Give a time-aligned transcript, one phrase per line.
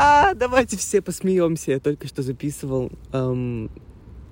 [0.00, 1.72] А, давайте все посмеемся.
[1.72, 3.68] Я только что записывал эм,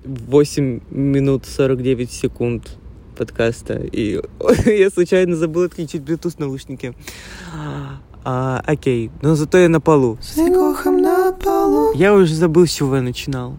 [0.05, 2.77] 8 минут 49 секунд
[3.17, 3.73] подкаста.
[3.73, 4.21] И
[4.65, 6.95] я случайно забыл отключить Bluetooth наушники.
[8.23, 10.17] А, окей, но зато я на полу.
[11.01, 11.93] на полу.
[11.95, 13.57] Я уже забыл, с чего я начинал.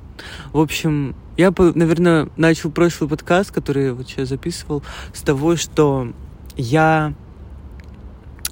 [0.55, 4.83] В общем, я, наверное, начал прошлый подкаст, который я вот сейчас записывал,
[5.13, 6.15] с того, что
[6.57, 7.13] я...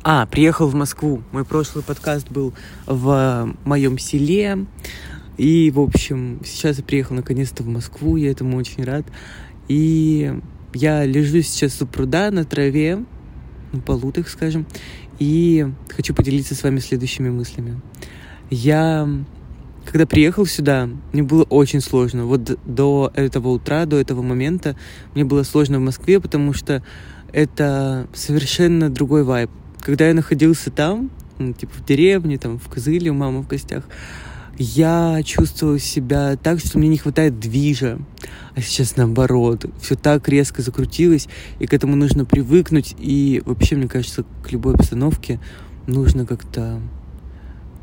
[0.09, 1.21] А, приехал в Москву.
[1.33, 2.55] Мой прошлый подкаст был
[2.87, 4.67] в моем селе.
[5.37, 9.05] И, в общем, сейчас я приехал наконец-то в Москву, я этому очень рад.
[9.67, 10.33] И
[10.75, 13.05] я лежу сейчас у пруда на траве,
[13.73, 14.65] на полу, так скажем,
[15.19, 17.81] и хочу поделиться с вами следующими мыслями.
[18.49, 19.09] Я,
[19.87, 22.27] когда приехал сюда, мне было очень сложно.
[22.27, 24.77] Вот до этого утра, до этого момента
[25.17, 26.85] мне было сложно в Москве, потому что
[27.33, 29.51] это совершенно другой вайб.
[29.87, 33.85] Когда я находился там, ну, типа в деревне, там в Козыле у мамы в гостях,
[34.59, 38.01] я чувствовал себя так, что мне не хватает движа.
[38.57, 39.65] А сейчас наоборот.
[39.81, 41.29] Все так резко закрутилось,
[41.61, 42.97] и к этому нужно привыкнуть.
[42.99, 45.39] И вообще, мне кажется, к любой обстановке
[45.87, 46.81] нужно как-то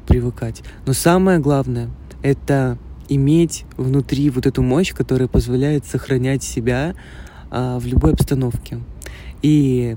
[0.06, 0.62] привыкать.
[0.86, 1.90] Но самое главное—
[2.22, 6.96] это иметь внутри вот эту мощь, которая позволяет сохранять себя
[7.50, 8.82] а, в любой обстановке.
[9.42, 9.96] И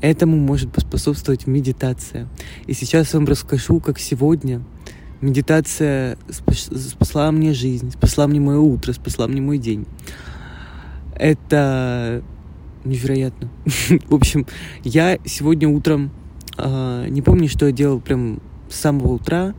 [0.00, 2.28] этому может поспособствовать медитация.
[2.66, 4.62] И сейчас я вам расскажу, как сегодня
[5.20, 9.84] Медитация спасла мне жизнь, спасла мне мое утро, спасла мне мой день.
[11.14, 12.22] Это
[12.84, 13.50] невероятно.
[14.08, 14.46] В общем,
[14.82, 16.10] я сегодня утром
[16.56, 18.40] э, не помню, что я делал прям
[18.70, 19.52] с самого утра.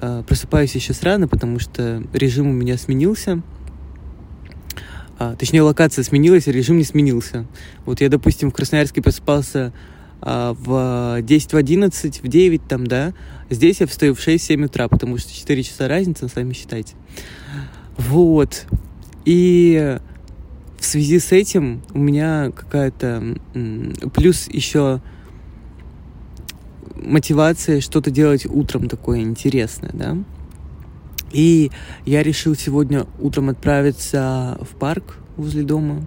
[0.00, 3.42] Э, просыпаюсь я сейчас рано, потому что режим у меня сменился.
[5.24, 7.46] А, точнее, локация сменилась, а режим не сменился.
[7.86, 9.72] Вот я, допустим, в Красноярске просыпался
[10.20, 13.14] а, в 10, в 11, в 9 там, да.
[13.48, 16.94] Здесь я встаю в 6-7 утра, потому что 4 часа разница, сами считайте.
[17.96, 18.66] Вот.
[19.24, 19.98] И
[20.78, 23.38] в связи с этим у меня какая-то...
[24.14, 25.00] Плюс еще
[26.96, 30.18] мотивация что-то делать утром такое интересное, да.
[31.34, 31.70] И
[32.06, 36.06] я решил сегодня утром отправиться в парк возле дома,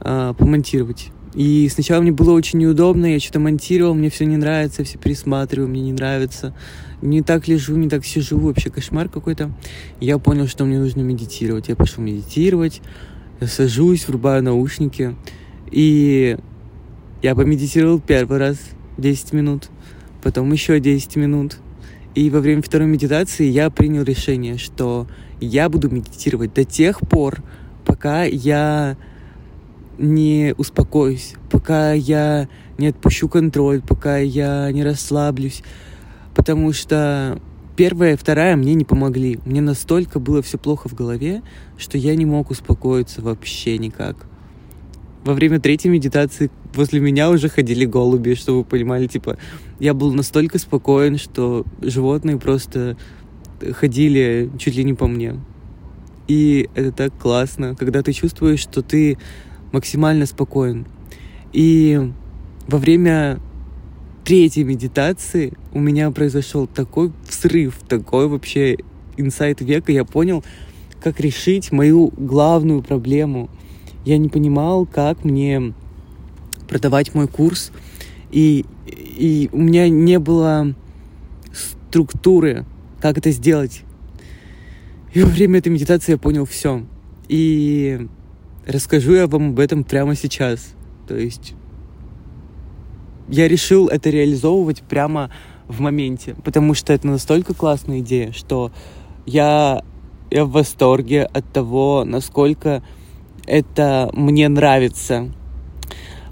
[0.00, 4.84] э, помонтировать и сначала мне было очень неудобно, я что-то монтировал, мне все не нравится,
[4.84, 6.54] все пересматриваю, мне не нравится.
[7.00, 9.50] Не так лежу, не так сижу, вообще кошмар какой-то.
[9.98, 11.68] Я понял, что мне нужно медитировать.
[11.68, 12.82] Я пошел медитировать,
[13.40, 15.16] я сажусь, врубаю наушники.
[15.70, 16.36] И
[17.22, 18.58] я помедитировал первый раз
[18.98, 19.70] 10 минут,
[20.22, 21.56] потом еще 10 минут.
[22.14, 25.06] И во время второй медитации я принял решение, что
[25.40, 27.42] я буду медитировать до тех пор,
[27.86, 28.96] пока я
[29.98, 35.62] не успокоюсь, пока я не отпущу контроль, пока я не расслаблюсь.
[36.34, 37.40] Потому что
[37.76, 39.38] первая и вторая мне не помогли.
[39.46, 41.42] Мне настолько было все плохо в голове,
[41.78, 44.26] что я не мог успокоиться вообще никак.
[45.24, 49.38] Во время третьей медитации возле меня уже ходили голуби, чтобы вы понимали, типа,
[49.78, 52.96] я был настолько спокоен, что животные просто
[53.72, 55.36] ходили чуть ли не по мне.
[56.26, 59.18] И это так классно, когда ты чувствуешь, что ты
[59.70, 60.86] максимально спокоен.
[61.52, 62.00] И
[62.66, 63.38] во время
[64.24, 68.76] третьей медитации у меня произошел такой взрыв, такой вообще
[69.16, 69.92] инсайт века.
[69.92, 70.44] Я понял,
[71.02, 73.50] как решить мою главную проблему.
[74.04, 75.74] Я не понимал, как мне
[76.68, 77.72] продавать мой курс.
[78.30, 80.74] И, и у меня не было
[81.52, 82.64] структуры,
[83.00, 83.82] как это сделать.
[85.12, 86.84] И во время этой медитации я понял все.
[87.28, 88.08] И
[88.66, 90.74] Расскажу я вам об этом прямо сейчас.
[91.08, 91.54] То есть
[93.28, 95.30] я решил это реализовывать прямо
[95.66, 98.70] в моменте, потому что это настолько классная идея, что
[99.26, 99.82] я,
[100.30, 102.84] я в восторге от того, насколько
[103.46, 105.30] это мне нравится.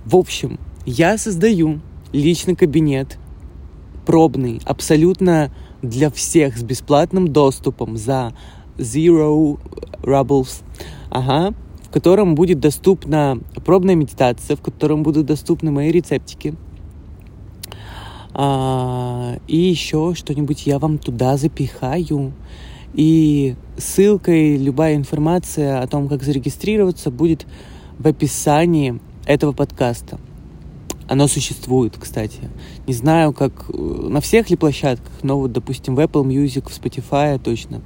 [0.04, 1.80] В общем, я создаю
[2.12, 3.18] личный кабинет,
[4.06, 8.32] пробный, абсолютно для всех с бесплатным доступом за
[8.76, 9.58] Zero
[10.02, 10.62] Rubles.
[11.10, 11.54] Ага,
[11.84, 16.54] в котором будет доступна пробная медитация, в котором будут доступны мои рецептики.
[18.32, 22.32] А, и еще что-нибудь я вам туда запихаю.
[22.94, 27.46] И ссылкой любая информация о том, как зарегистрироваться, будет
[27.98, 30.18] в описании этого подкаста.
[31.08, 32.38] Оно существует, кстати.
[32.86, 36.80] Не знаю, как э, на всех ли площадках, но вот, допустим, в Apple Music, в
[36.80, 37.80] Spotify точно.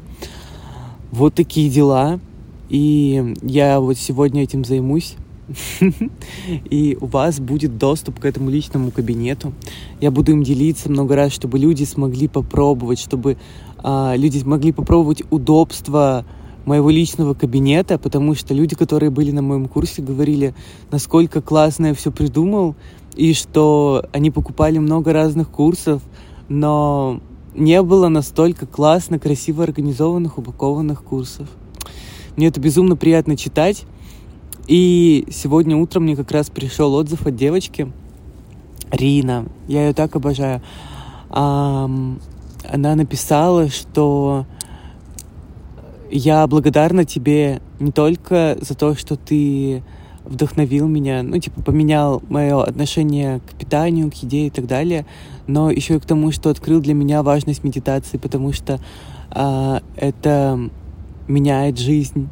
[1.10, 2.20] Вот такие дела.
[2.68, 5.16] И я вот сегодня этим займусь.
[6.70, 9.52] и у вас будет доступ к этому личному кабинету.
[10.00, 13.36] Я буду им делиться много раз, чтобы люди смогли попробовать, чтобы
[13.82, 16.24] э, люди могли попробовать удобства
[16.64, 20.54] моего личного кабинета, потому что люди, которые были на моем курсе, говорили,
[20.90, 22.74] насколько классно я все придумал,
[23.14, 26.02] и что они покупали много разных курсов,
[26.48, 27.20] но
[27.54, 31.48] не было настолько классно, красиво организованных, упакованных курсов.
[32.36, 33.84] Мне это безумно приятно читать.
[34.66, 37.92] И сегодня утром мне как раз пришел отзыв от девочки,
[38.90, 39.46] Рина.
[39.68, 40.62] Я ее так обожаю.
[41.28, 44.46] она написала, что
[46.10, 49.82] я благодарна тебе не только за то, что ты
[50.24, 55.04] вдохновил меня, ну, типа, поменял мое отношение к питанию, к еде и так далее,
[55.46, 58.80] но еще и к тому, что открыл для меня важность медитации, потому что
[59.30, 60.70] э, это
[61.28, 62.28] меняет жизнь.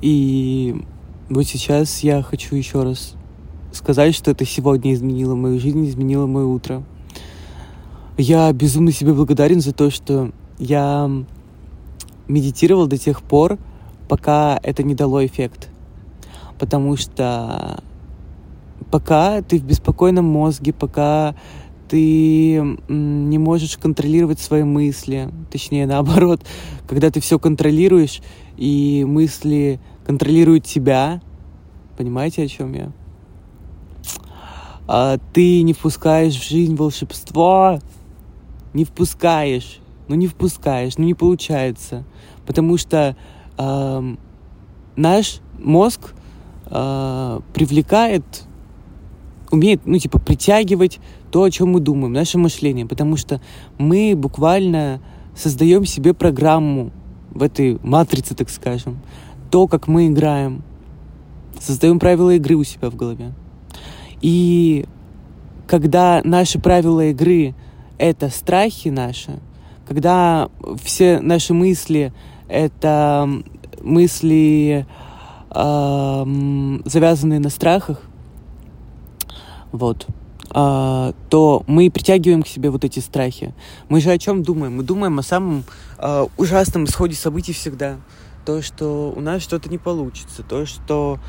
[0.00, 0.82] И
[1.28, 3.14] вот сейчас я хочу еще раз
[3.72, 6.82] сказать, что это сегодня изменило мою жизнь, изменило мое утро.
[8.18, 11.10] Я безумно себе благодарен за то, что я
[12.28, 13.58] медитировал до тех пор,
[14.08, 15.68] пока это не дало эффект
[16.62, 17.82] потому что
[18.92, 21.34] пока ты в беспокойном мозге, пока
[21.88, 26.40] ты не можешь контролировать свои мысли, точнее наоборот,
[26.88, 28.22] когда ты все контролируешь
[28.56, 31.20] и мысли контролируют тебя,
[31.96, 32.92] понимаете, о чем я?
[34.86, 37.78] А ты не впускаешь в жизнь волшебство,
[38.74, 39.78] не впускаешь,
[40.08, 42.04] ну не впускаешь, ну не получается,
[42.46, 43.16] потому что
[43.58, 44.14] э,
[44.96, 46.14] наш мозг
[46.66, 48.24] э, привлекает,
[49.50, 50.98] умеет, ну, типа, притягивать
[51.30, 53.40] то, о чем мы думаем, наше мышление, потому что
[53.78, 55.00] мы буквально
[55.36, 56.90] создаем себе программу
[57.30, 59.00] в этой матрице, так скажем,
[59.52, 60.62] то, как мы играем,
[61.60, 63.34] создаем правила игры у себя в голове.
[64.22, 64.86] И
[65.66, 67.54] когда наши правила игры—
[67.98, 69.40] это страхи наши,
[69.86, 70.48] когда
[70.82, 72.14] все наши мысли—
[72.48, 73.28] это
[73.82, 74.86] мысли
[75.50, 78.00] завязанные на страхах,
[79.70, 80.06] вот,
[80.48, 83.52] а, то мы притягиваем к себе вот эти страхи.
[83.90, 84.76] Мы же о чем думаем?
[84.76, 85.64] Мы думаем о самом
[85.98, 87.96] а, ужасном исходе событий всегда.
[88.44, 91.20] То, что у нас что-то не получится, то, что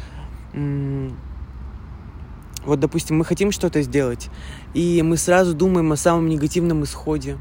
[2.65, 4.29] вот, допустим, мы хотим что-то сделать,
[4.73, 7.37] и мы сразу думаем о самом негативном исходе.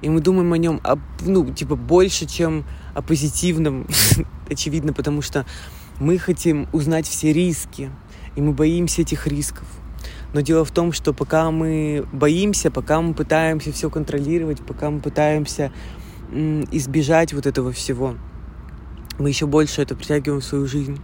[0.00, 0.80] И мы думаем о нем,
[1.20, 2.64] ну, типа, больше, чем
[2.94, 3.86] о позитивном,
[4.50, 5.46] очевидно, потому что
[6.00, 7.90] мы хотим узнать все риски,
[8.34, 9.66] и мы боимся этих рисков.
[10.32, 15.00] Но дело в том, что пока мы боимся, пока мы пытаемся все контролировать, пока мы
[15.00, 15.72] пытаемся
[16.32, 18.16] избежать вот этого всего,
[19.18, 21.00] мы еще больше это притягиваем в свою жизнь.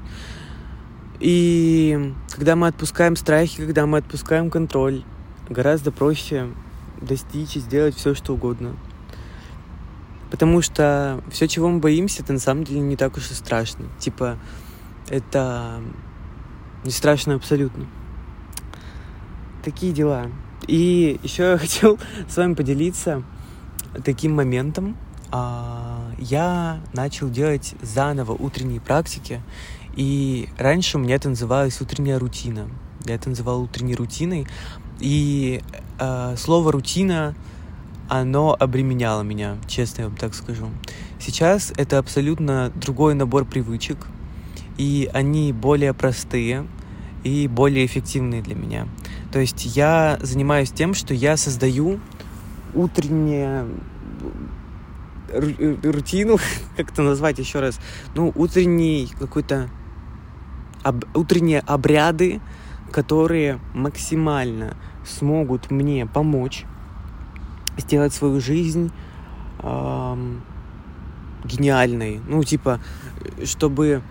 [1.20, 5.02] И когда мы отпускаем страхи, когда мы отпускаем контроль,
[5.48, 6.48] гораздо проще
[7.00, 8.76] достичь и сделать все, что угодно.
[10.30, 13.86] Потому что все, чего мы боимся, это на самом деле не так уж и страшно.
[13.98, 14.38] Типа,
[15.08, 15.80] это
[16.84, 17.86] не страшно абсолютно.
[19.64, 20.26] Такие дела.
[20.66, 23.22] И еще я хотел с вами поделиться
[24.04, 24.96] таким моментом.
[25.30, 29.42] А, я начал делать заново утренние практики,
[29.94, 32.68] и раньше у меня это называлось утренняя рутина.
[33.04, 34.46] Я это называл утренней рутиной,
[35.00, 35.62] и
[35.98, 37.34] э, слово рутина,
[38.08, 40.68] оно обременяло меня, честно я вам так скажу.
[41.20, 44.06] Сейчас это абсолютно другой набор привычек,
[44.76, 46.66] и они более простые
[47.22, 48.88] и более эффективные для меня.
[49.32, 52.00] То есть я занимаюсь тем, что я создаю
[52.74, 53.66] утреннее
[55.32, 56.38] рутину,
[56.76, 57.78] как это назвать еще раз,
[58.14, 59.68] ну, утренний какой-то
[60.82, 62.40] об, утренние обряды,
[62.92, 66.64] которые максимально смогут мне помочь
[67.76, 68.90] сделать свою жизнь
[69.62, 70.42] эм,
[71.44, 72.20] гениальной.
[72.26, 72.80] Ну, типа,
[73.44, 74.02] чтобы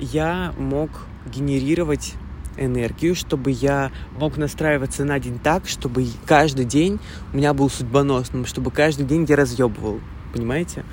[0.00, 0.90] я мог
[1.26, 2.14] генерировать
[2.56, 6.98] энергию, чтобы я мог настраиваться на день так, чтобы каждый день
[7.32, 10.00] у меня был судьбоносным, чтобы каждый день я разъебывал,
[10.32, 10.84] понимаете?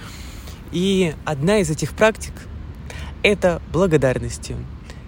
[0.72, 2.34] И одна из этих практик—
[3.24, 4.56] это благодарности.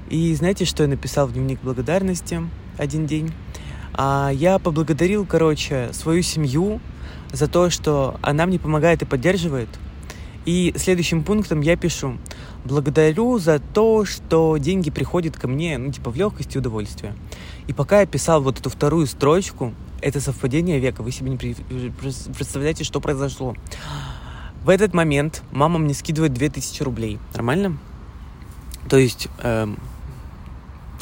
[0.10, 2.42] И знаете, что я написал в дневник благодарности
[2.78, 3.34] один день?
[3.94, 6.80] А я поблагодарил, короче, свою семью
[7.32, 9.70] за то, что она мне помогает и поддерживает.
[10.46, 12.18] И следующим пунктом я пишу—
[12.68, 17.16] благодарю за то, что деньги приходят ко мне, ну, типа, в легкости и удовольствие.
[17.68, 22.84] И пока я писал вот эту вторую строчку, это совпадение века, вы себе не представляете,
[22.84, 23.56] что произошло.
[24.64, 27.20] В этот момент мама мне скидывает 2000 рублей.
[27.34, 27.78] Нормально?
[28.90, 29.78] То есть, эм,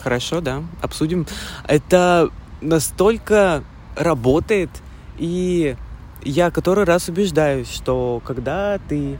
[0.05, 0.61] Хорошо, да?
[0.83, 1.25] Обсудим.
[1.67, 2.29] Это
[2.61, 3.63] настолько
[3.95, 4.69] работает,
[5.17, 5.75] и
[6.23, 9.17] я который раз убеждаюсь, что когда ты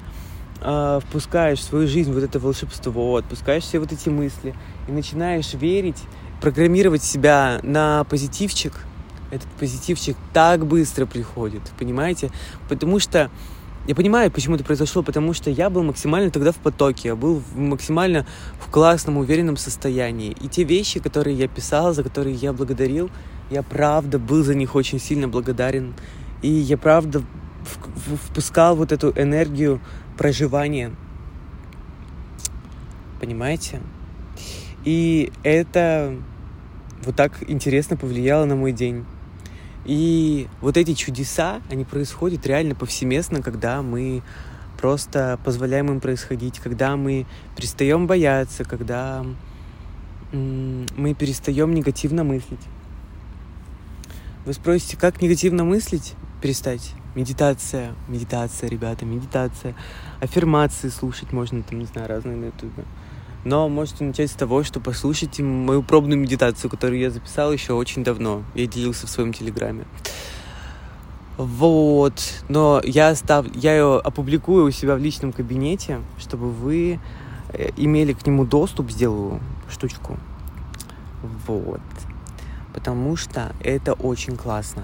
[0.62, 4.54] э, впускаешь в свою жизнь вот это волшебство, отпускаешь все вот эти мысли
[4.88, 6.04] и начинаешь верить,
[6.40, 8.74] программировать себя на позитивчик,
[9.32, 12.30] этот позитивчик так быстро приходит, понимаете?
[12.70, 13.32] Потому что
[13.88, 17.44] я понимаю, почему это произошло, потому что я был максимально тогда в потоке, я был
[17.56, 18.26] максимально
[18.60, 20.36] в классном, уверенном состоянии.
[20.42, 23.12] И те вещи, которые я писал, за которые я благодарил,
[23.52, 25.94] я правда был за них очень сильно благодарен.
[26.42, 27.22] И я правда
[28.28, 29.80] впускал вот эту энергию
[30.18, 30.92] проживания.
[33.20, 33.82] Понимаете?
[34.84, 36.16] И это
[37.04, 39.06] вот так интересно повлияло на мой день.
[39.86, 44.24] И вот эти чудеса, они происходят реально повсеместно, когда мы
[44.80, 47.26] просто позволяем им происходить, когда мы
[47.56, 49.26] перестаем бояться, когда
[50.32, 52.60] мы перестаем негативно мыслить.
[54.46, 56.16] Вы спросите, как негативно мыслить?
[56.42, 56.94] Перестать.
[57.16, 59.76] Медитация, медитация, ребята, медитация.
[60.20, 62.84] Аффирмации слушать можно, там, не знаю, разные на ютубе.
[63.46, 68.04] Но можете начать с того, что послушайте мою пробную медитацию, которую я записал еще очень
[68.04, 68.44] давно.
[68.56, 69.86] Я делился в своем телеграме.
[71.38, 72.20] Вот.
[72.50, 73.46] Но я, став...
[73.56, 77.00] я ее опубликую у себя в личном кабинете, чтобы вы
[77.50, 80.18] э, имели к нему доступ, сделаю штучку.
[81.46, 81.82] Вот.
[82.74, 84.84] Потому что это очень классно.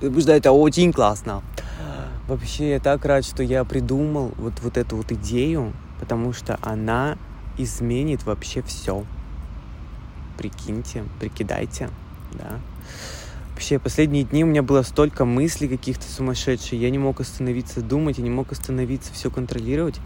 [0.00, 1.42] Потому что это очень классно.
[2.26, 7.16] Вообще, я так рад, что я придумал вот, вот эту вот идею потому что она
[7.56, 9.04] изменит вообще все.
[10.36, 11.90] Прикиньте, прикидайте,
[12.32, 12.60] да.
[13.52, 18.18] Вообще, последние дни у меня было столько мыслей каких-то сумасшедших, я не мог остановиться думать,
[18.18, 20.00] я не мог остановиться все контролировать.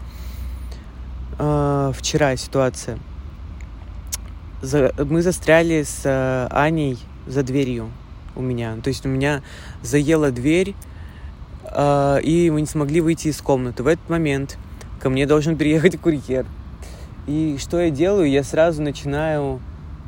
[1.37, 2.97] А, вчера ситуация.
[4.63, 6.97] За, мы застряли с а, Аней
[7.27, 7.91] за дверью
[8.35, 8.75] у меня.
[8.83, 9.43] То есть у меня
[9.81, 10.73] заела дверь,
[11.65, 13.83] а, и мы не смогли выйти из комнаты.
[13.83, 14.57] В этот момент
[15.03, 16.45] ко мне должен приехать курьер.
[17.27, 18.29] И что я делаю?
[18.29, 19.59] Я сразу начинаю,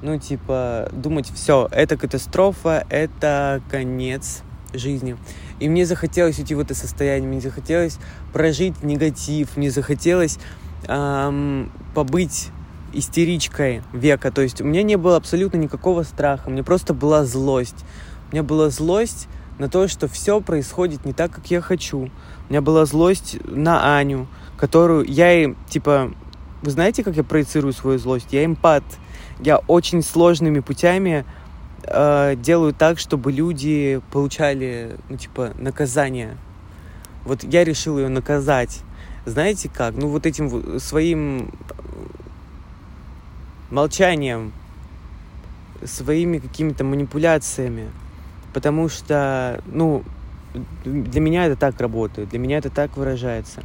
[0.02, 4.42] ну, типа, думать, все, это катастрофа, это конец
[4.74, 5.18] жизни.
[5.60, 8.00] И мне захотелось уйти в это состояние, мне захотелось
[8.32, 10.40] прожить негатив, мне захотелось
[10.88, 12.48] эм, побыть
[12.94, 14.32] истеричкой века.
[14.32, 17.84] То есть у меня не было абсолютно никакого страха, мне просто была злость.
[18.32, 19.28] У меня была злость
[19.60, 22.10] на то, что все происходит не так, как я хочу.
[22.48, 26.12] У меня была злость на Аню, которую я им, типа,
[26.62, 28.28] вы знаете, как я проецирую свою злость?
[28.32, 28.84] Я эмпат.
[29.40, 31.26] Я очень сложными путями
[31.84, 36.38] э, делаю так, чтобы люди получали, ну, типа, наказание.
[37.26, 38.80] Вот я решил ее наказать.
[39.26, 39.96] Знаете как?
[39.96, 41.52] Ну, вот этим своим
[43.70, 44.54] молчанием,
[45.84, 47.90] своими какими-то манипуляциями.
[48.54, 50.04] Потому что, ну,
[50.86, 53.64] для меня это так работает, для меня это так выражается.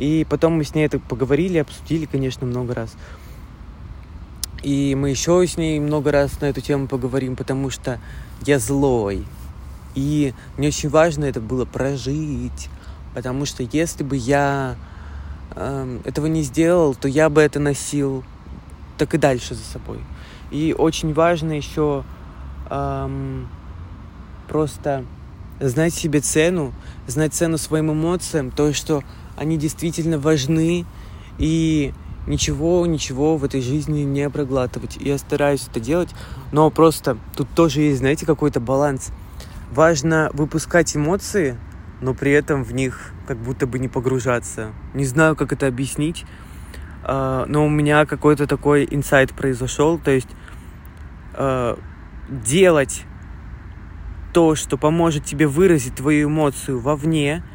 [0.00, 2.96] И потом мы с ней это поговорили, обсудили, конечно, много раз.
[4.62, 8.00] И мы еще с ней много раз на эту тему поговорим, потому что
[8.46, 9.26] я злой.
[9.94, 12.70] И мне очень важно это было прожить.
[13.12, 14.76] Потому что если бы я
[15.54, 18.24] э, этого не сделал, то я бы это носил
[18.96, 19.98] так и дальше за собой.
[20.50, 22.04] И очень важно еще
[22.70, 23.48] эм,
[24.48, 25.04] просто
[25.60, 26.72] знать себе цену,
[27.06, 29.02] знать цену своим эмоциям, то, что
[29.40, 30.84] они действительно важны,
[31.38, 31.94] и
[32.26, 34.98] ничего, ничего в этой жизни не проглатывать.
[35.00, 36.10] Я стараюсь это делать,
[36.52, 39.10] но просто тут тоже есть, знаете, какой-то баланс.
[39.72, 41.56] Важно выпускать эмоции,
[42.02, 44.72] но при этом в них как будто бы не погружаться.
[44.92, 46.26] Не знаю, как это объяснить,
[47.02, 50.28] а, но у меня какой-то такой инсайт произошел, то есть
[51.32, 51.78] а,
[52.28, 53.06] делать
[54.34, 57.42] то, что поможет тебе выразить твою эмоцию вовне–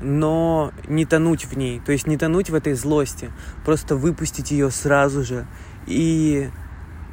[0.00, 3.30] но не тонуть в ней, то есть не тонуть в этой злости,
[3.64, 5.46] просто выпустить ее сразу же
[5.86, 6.50] и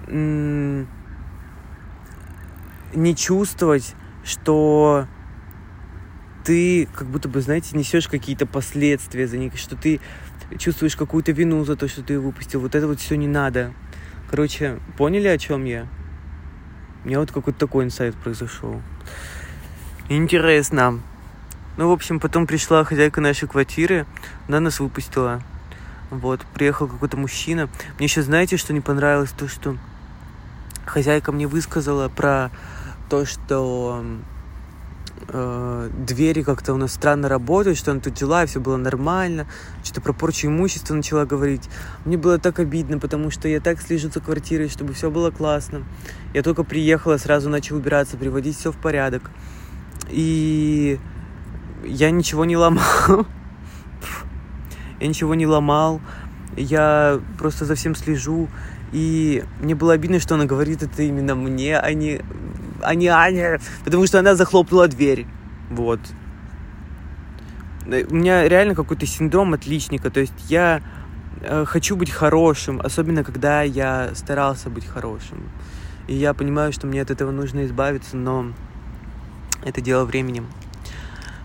[0.08, 0.86] не
[3.16, 5.08] чувствовать, что
[6.44, 10.02] ты как будто бы, знаете, несешь какие-то последствия за них, что ты
[10.58, 12.60] чувствуешь какую-то вину за то, что ты выпустил.
[12.60, 13.74] Вот это вот все не надо.
[14.30, 15.88] Короче, поняли, о чем я?
[17.04, 18.82] У меня вот какой-то такой инсайт произошел.
[20.10, 21.02] Интересно.
[21.76, 24.06] Ну, в общем, потом пришла хозяйка нашей квартиры,
[24.48, 25.42] она нас выпустила.
[26.12, 27.68] Вот, приехал какой-то мужчина.
[27.98, 29.32] Мне еще, знаете, что не понравилось?
[29.32, 29.76] То, что
[30.86, 32.52] хозяйка мне высказала про
[33.10, 34.06] то, что
[35.30, 39.48] э, двери как-то у нас странно работают, что она тут жила, и все было нормально,
[39.84, 41.68] что-то про порчу имущества начала говорить.
[42.06, 45.84] Мне было так обидно, потому что я так слежу за квартирой, чтобы все было классно.
[46.36, 49.32] Я только приехала, сразу начал убираться, приводить все в порядок.
[50.10, 51.00] И
[51.86, 53.26] я ничего не ломал.
[55.00, 56.00] Я ничего не ломал.
[56.56, 58.48] Я просто за всем слежу.
[58.94, 62.22] И мне было обидно, что она говорит это именно мне, а не,
[62.82, 65.26] а не Ане, потому что она захлопнула дверь.
[65.72, 66.00] Вот.
[67.86, 70.12] У меня реально какой-то синдром отличника.
[70.12, 70.82] То есть я
[71.42, 75.50] э, хочу быть хорошим, особенно когда я старался быть хорошим.
[76.08, 78.54] И я понимаю, что мне от этого нужно избавиться, но
[79.66, 80.44] это дело времени.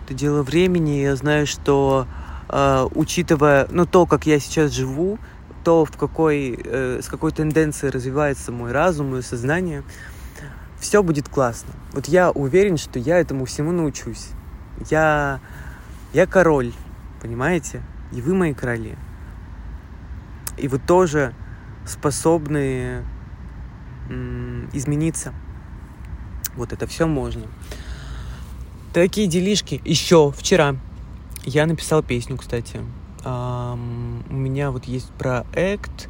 [0.09, 2.07] Это дело времени, я знаю, что
[2.47, 5.19] э, учитывая, ну, то, как я сейчас живу,
[5.63, 9.83] то, в какой, э, с какой тенденцией развивается мой разум, мое сознание,
[10.79, 11.73] все будет классно.
[11.91, 14.29] Вот я уверен, что я этому всему научусь.
[14.89, 15.41] Я,
[16.11, 16.73] я король,
[17.21, 17.83] понимаете?
[18.11, 18.95] И вы мои короли.
[20.57, 21.35] И вы тоже
[21.85, 23.03] способны
[24.09, 25.35] м- измениться.
[26.55, 27.45] Вот это все можно.
[28.93, 29.81] Такие делишки.
[29.85, 30.75] Еще вчера
[31.43, 32.79] я написал песню, кстати
[33.25, 36.07] у меня вот есть проект,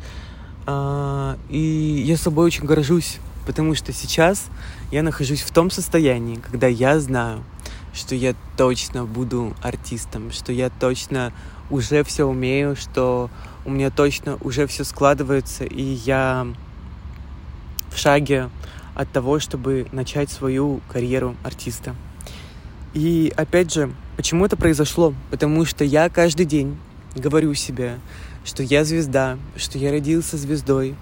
[0.66, 4.48] а, и я собой очень горжусь, потому что сейчас
[4.92, 7.44] я нахожусь в том состоянии, когда я знаю,
[7.94, 11.34] что я точно буду артистом, что я точно
[11.70, 13.30] уже все умею, что
[13.66, 16.48] у меня точно уже все складывается, и я
[17.92, 18.50] в шаге
[18.94, 21.96] от того, чтобы начать свою карьеру артиста.
[22.94, 25.14] И опять же, почему это произошло?
[25.30, 26.78] Потому что я каждый день
[27.16, 28.00] говорю себе,
[28.44, 30.96] что я звезда, что я родился звездой,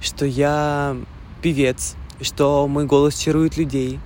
[0.00, 0.96] что я
[1.42, 3.98] певец, что мой голос чарует людей,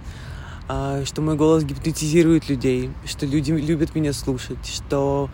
[0.68, 5.30] а, что мой голос гипнотизирует людей, что люди любят меня слушать, что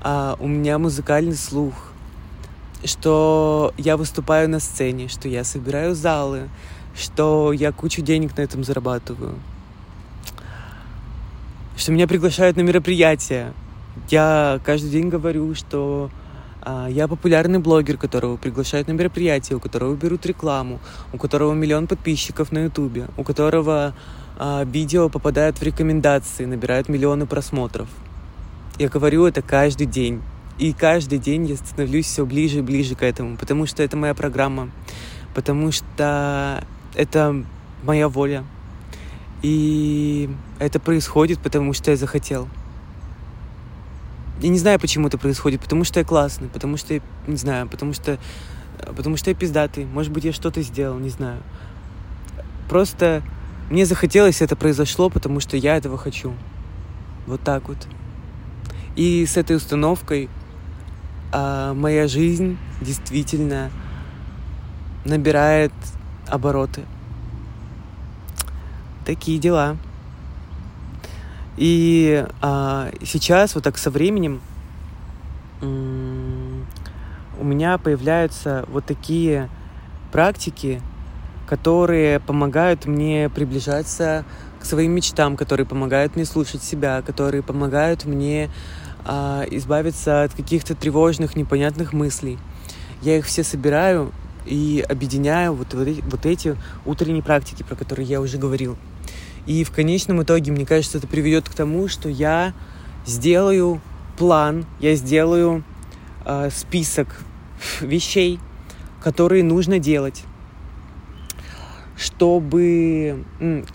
[0.00, 1.74] а, у меня музыкальный слух,
[2.84, 6.48] что я выступаю на сцене, что я собираю залы,
[6.94, 9.34] что я кучу денег на этом зарабатываю,
[11.78, 13.54] что меня приглашают на мероприятия,
[14.10, 16.10] я каждый день говорю, что
[16.60, 20.80] а, я популярный блогер, которого приглашают на мероприятия, у которого берут рекламу,
[21.12, 23.94] у которого миллион подписчиков на ютубе, у которого
[24.36, 27.88] а, видео попадают в рекомендации, набирают миллионы просмотров.
[28.78, 30.20] Я говорю это каждый день.
[30.58, 34.14] И каждый день я становлюсь все ближе и ближе к этому, потому что это моя
[34.14, 34.70] программа,
[35.32, 36.64] потому что
[36.96, 37.44] это
[37.84, 38.44] моя воля.
[39.42, 42.48] И это происходит, потому что я захотел.
[44.40, 47.68] Я не знаю, почему это происходит, потому что я классный, потому что я, не знаю,
[47.68, 48.18] потому что,
[48.96, 51.42] потому что я пиздатый, может быть, я что-то сделал, не знаю.
[52.68, 53.22] Просто
[53.70, 56.34] мне захотелось, это произошло, потому что я этого хочу.
[57.26, 57.86] Вот так вот.
[58.96, 60.28] И с этой установкой
[61.30, 63.70] а, моя жизнь действительно
[65.04, 65.72] набирает
[66.26, 66.82] обороты.
[69.08, 69.78] Такие дела.
[71.56, 74.42] И а, сейчас, вот так со временем,
[75.62, 79.48] у меня появляются вот такие
[80.12, 80.82] практики,
[81.46, 84.26] которые помогают мне приближаться
[84.60, 88.50] к своим мечтам, которые помогают мне слушать себя, которые помогают мне
[89.06, 92.38] а, избавиться от каких-то тревожных, непонятных мыслей.
[93.00, 94.12] Я их все собираю
[94.44, 98.76] и объединяю вот, вот, эти, вот эти утренние практики, про которые я уже говорил.
[99.46, 102.52] И в конечном итоге, мне кажется, это приведет к тому, что я
[103.06, 103.80] сделаю
[104.16, 105.64] план, я сделаю
[106.24, 107.08] э, список
[107.80, 108.40] вещей,
[109.02, 110.24] которые нужно делать,
[111.96, 113.24] чтобы...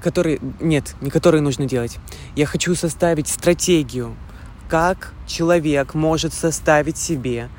[0.02, 0.40] Которые...
[0.60, 1.98] Нет, не которые нужно делать.
[2.36, 4.16] Я хочу составить стратегию,
[4.70, 7.50] как человек может составить себе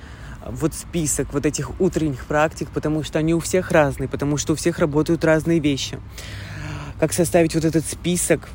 [0.46, 4.56] вот список вот этих утренних практик, потому что они у всех разные, потому что у
[4.56, 5.98] всех работают разные вещи
[6.98, 8.48] как составить вот этот список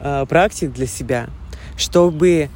[0.00, 1.28] э, практик для себя,
[1.76, 2.50] чтобы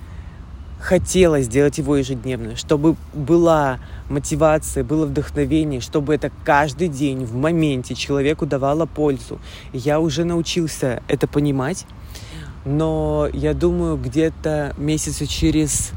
[0.83, 3.79] хотелось сделать его ежедневно, чтобы была
[4.09, 9.39] мотивация, было вдохновение, чтобы это каждый день в моменте человеку давало пользу.
[9.73, 11.87] Я уже научился это понимать,
[12.65, 15.93] но я думаю, где-то месяца через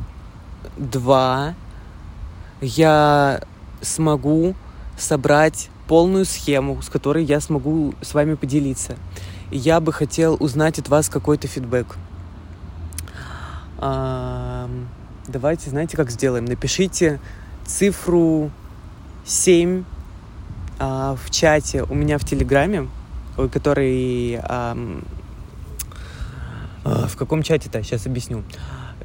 [0.78, 1.56] два
[2.62, 3.42] я
[3.82, 4.56] смогу
[4.98, 8.96] собрать полную схему, с которой я смогу с вами поделиться.
[9.52, 11.96] И я бы хотел узнать от вас какой-то фидбэк.
[13.78, 14.70] А,
[15.28, 16.46] давайте, знаете, как сделаем?
[16.46, 17.20] Напишите
[17.66, 18.52] цифру
[19.26, 19.84] 7
[20.78, 22.90] а, в чате у меня в Телеграме,
[23.52, 24.40] который...
[24.44, 24.78] А,
[26.84, 27.82] в каком чате-то?
[27.82, 28.44] Сейчас объясню.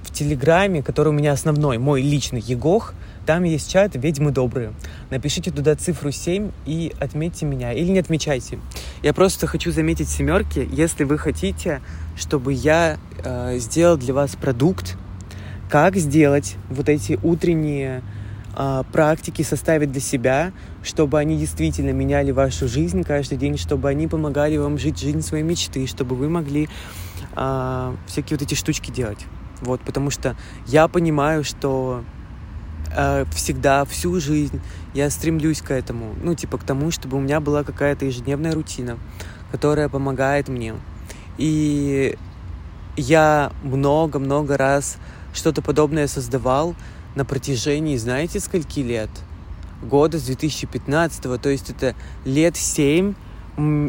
[0.03, 2.93] В Телеграме, который у меня основной, мой личный Егох,
[3.31, 4.73] там есть чат «Ведьмы добрые».
[5.11, 7.73] Напишите туда цифру 7 и отметьте меня.
[7.73, 8.59] Или не отмечайте.
[9.05, 11.81] Я просто хочу заметить семерки, если вы хотите,
[12.17, 14.97] чтобы я э, сделал для вас продукт,
[15.69, 18.03] как сделать вот эти утренние
[18.57, 24.09] э, практики, составить для себя, чтобы они действительно меняли вашу жизнь каждый день, чтобы они
[24.09, 26.69] помогали вам жить жизнь своей мечты, чтобы вы могли
[27.37, 29.25] э, всякие вот эти штучки делать.
[29.61, 30.35] Вот, потому что
[30.67, 32.03] я понимаю, что
[32.95, 34.61] э, всегда, всю жизнь
[34.95, 36.15] я стремлюсь к этому.
[36.23, 38.99] Ну, типа к тому, чтобы у меня была какая-то ежедневная рутина,
[39.51, 40.75] которая помогает мне.
[41.39, 42.17] И
[42.97, 44.99] я много-много раз
[45.33, 46.75] что-то подобное создавал
[47.15, 49.11] на протяжении, знаете, скольки лет?
[49.83, 53.15] Года с 2015, то есть это лет 7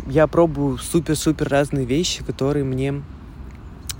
[0.08, 3.04] я пробую супер-супер разные вещи, которые мне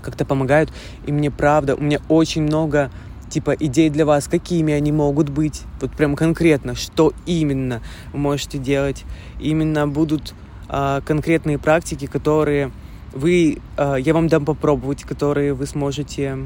[0.02, 0.72] как-то помогают.
[1.06, 2.90] И мне правда, у меня очень много
[3.32, 7.80] типа идей для вас, какими они могут быть, вот прям конкретно, что именно
[8.12, 9.04] вы можете делать.
[9.40, 10.34] Именно будут
[10.68, 12.70] э, конкретные практики, которые
[13.12, 16.38] вы, э, я вам дам попробовать, которые вы сможете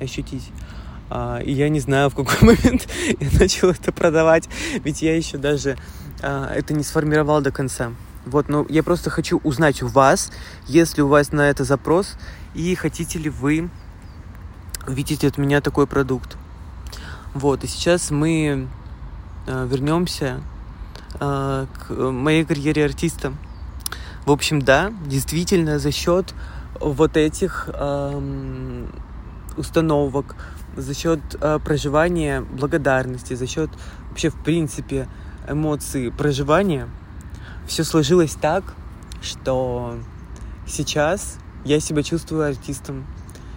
[0.00, 0.50] ощутить.
[1.10, 2.88] Uh, и я не знаю, в какой момент
[3.20, 4.48] я начал это продавать,
[4.82, 5.76] ведь я еще даже
[6.22, 7.92] uh, это не сформировал до конца.
[8.24, 10.32] Вот, но я просто хочу узнать у вас,
[10.66, 12.16] если у вас на это запрос,
[12.54, 13.68] и хотите ли вы
[14.86, 16.36] видеть от меня такой продукт.
[17.34, 18.68] Вот, и сейчас мы
[19.46, 20.40] э, вернемся
[21.20, 23.32] э, к моей карьере артиста.
[24.24, 26.34] В общем, да, действительно, за счет
[26.80, 28.86] вот этих э,
[29.56, 30.36] установок,
[30.76, 33.70] за счет э, проживания благодарности, за счет
[34.10, 35.08] вообще, в принципе,
[35.48, 36.88] эмоций проживания,
[37.66, 38.64] все сложилось так,
[39.22, 39.98] что
[40.66, 43.04] сейчас я себя чувствую артистом.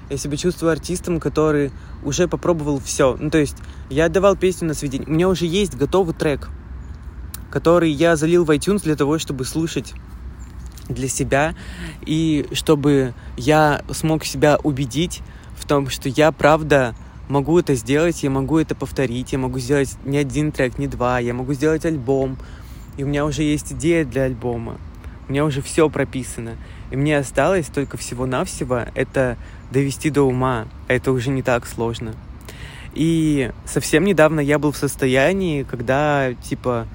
[0.10, 1.72] Я себя чувствую артистом, который
[2.04, 3.18] уже попробовал все.
[3.20, 3.58] Ну, то есть
[3.90, 5.08] я отдавал песню на сведение.
[5.08, 6.50] У меня уже есть готовый трек,
[7.52, 9.94] который я залил в iTunes для того, чтобы слушать
[10.90, 11.56] для себя
[12.06, 15.22] и чтобы я смог себя убедить
[15.58, 16.96] в том, что я правда
[17.28, 21.20] могу это сделать, я могу это повторить, я могу сделать не один трек, не два,
[21.20, 22.38] я могу сделать альбом,
[22.96, 24.78] и у меня уже есть идея для альбома,
[25.28, 26.56] у меня уже все прописано.
[26.90, 29.38] И мне осталось только всего-навсего это
[29.72, 30.68] довести до ума.
[30.88, 32.14] Это уже не так сложно.
[32.94, 36.88] И совсем недавно я был в состоянии, когда, типа,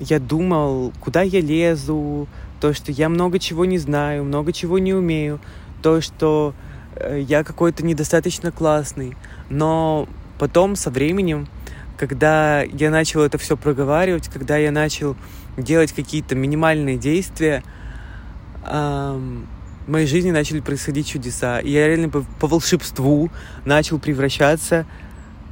[0.00, 2.28] я думал, куда я лезу,
[2.60, 5.40] то, что я много чего не знаю, много чего не умею,
[5.82, 6.54] то, что
[6.96, 9.16] э, я какой-то недостаточно классный.
[9.48, 11.48] Но потом, со временем,
[11.96, 15.16] когда я начал это все проговаривать, когда я начал
[15.56, 17.62] делать какие-то минимальные действия,
[18.66, 19.46] эм,
[19.86, 21.60] в моей жизни начали происходить чудеса.
[21.60, 23.30] И я реально по, по волшебству
[23.64, 24.86] начал превращаться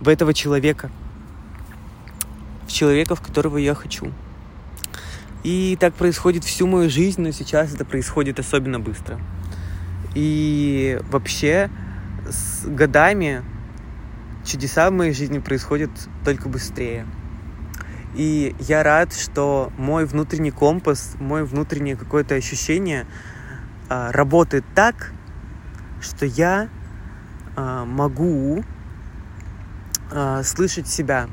[0.00, 0.90] в этого человека.
[2.66, 4.10] В человека, в которого я хочу.
[5.44, 9.20] И так происходит всю мою жизнь, но сейчас это происходит особенно быстро.
[10.14, 11.68] И вообще
[12.28, 13.42] с годами
[14.44, 15.90] чудеса в моей жизни происходят
[16.24, 17.06] только быстрее.
[18.14, 23.06] И я рад, что мой внутренний компас, мой внутреннее какое-то ощущение
[23.88, 25.12] работает так,
[26.00, 26.68] что я
[27.54, 28.64] а, могу
[30.10, 31.28] а, слышать себя,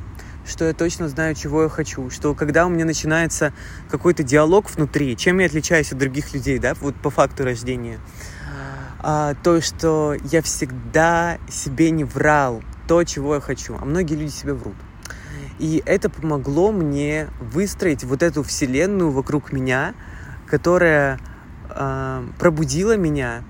[0.45, 3.53] что я точно знаю, чего я хочу, что когда у меня начинается
[3.89, 7.99] какой-то диалог внутри, чем я отличаюсь от других людей, да, вот по факту рождения,
[8.99, 14.31] а, то, что я всегда себе не врал то, чего я хочу, а многие люди
[14.31, 14.75] себе врут.
[15.59, 19.93] И это помогло мне выстроить вот эту вселенную вокруг меня,
[20.47, 21.19] которая
[21.69, 23.43] э, пробудила меня,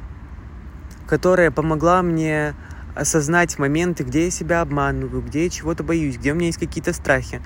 [1.08, 2.55] которая помогла мне
[2.95, 6.93] осознать моменты, где я себя обманываю, где я чего-то боюсь, где у меня есть какие-то
[6.93, 7.41] страхи,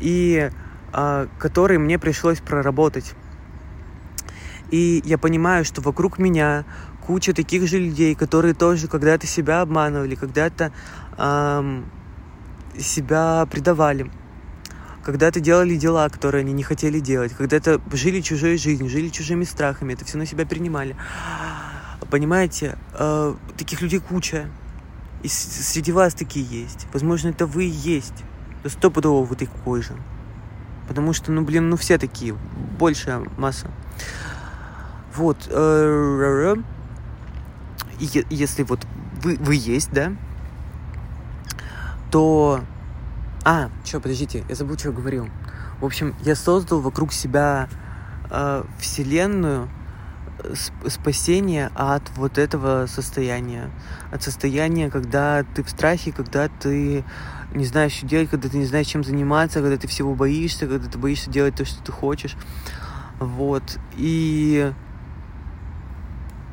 [0.00, 0.50] и
[0.92, 3.14] э, которые мне пришлось проработать.
[4.70, 6.64] И я понимаю, что вокруг меня
[7.06, 10.72] куча таких же людей, которые тоже когда-то себя обманывали, когда-то
[11.18, 11.84] эм,
[12.78, 14.10] себя предавали,
[15.04, 19.92] когда-то делали дела, которые они не хотели делать, когда-то жили чужой жизнью, жили чужими страхами,
[19.92, 20.96] это все на себя принимали.
[22.10, 24.46] Понимаете, э, таких людей куча.
[25.22, 26.86] И среди вас такие есть.
[26.92, 28.24] Возможно, это вы и есть.
[28.62, 29.94] Да стопудово вы такой же.
[30.86, 32.36] Потому что, ну, блин, ну все такие.
[32.78, 33.70] Большая масса.
[35.14, 35.48] Вот.
[35.50, 36.56] Э,
[37.98, 38.86] если вот
[39.22, 40.12] вы, вы есть, да,
[42.10, 42.60] то...
[43.44, 45.28] А, что, подождите, я забыл, что я говорил.
[45.80, 47.68] В общем, я создал вокруг себя
[48.30, 49.68] э, вселенную,
[50.88, 53.70] спасение от вот этого состояния.
[54.10, 57.04] От состояния, когда ты в страхе, когда ты
[57.54, 60.88] не знаешь, что делать, когда ты не знаешь, чем заниматься, когда ты всего боишься, когда
[60.88, 62.36] ты боишься делать то, что ты хочешь.
[63.20, 63.78] Вот.
[63.96, 64.72] И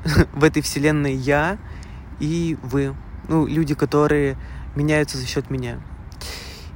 [0.33, 1.57] в этой вселенной я
[2.19, 2.95] и вы.
[3.27, 4.37] Ну, люди, которые
[4.75, 5.79] меняются за счет меня.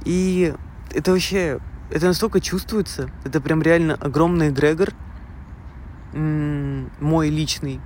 [0.06, 0.54] И
[0.92, 1.58] это вообще,
[1.90, 3.10] это настолько чувствуется.
[3.24, 4.90] Это прям реально огромный эгрегор,
[6.14, 7.80] мой личный,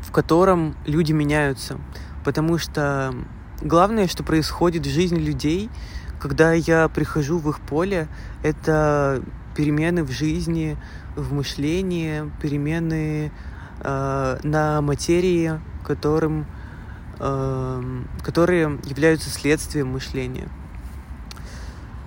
[0.00, 1.78] в котором люди меняются.
[2.24, 3.14] Потому что
[3.60, 5.68] главное, что происходит в жизни людей,
[6.18, 8.08] когда я прихожу в их поле,
[8.42, 9.22] это
[9.54, 10.78] перемены в жизни,
[11.14, 13.30] в мышлении, перемены
[13.80, 16.46] э, на материи, которым,
[17.18, 20.48] которые являются следствием мышления.